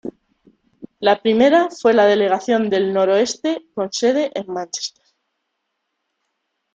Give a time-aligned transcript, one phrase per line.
[0.99, 5.05] La primera fue la Delegación del Noroeste, con sede en Manchester.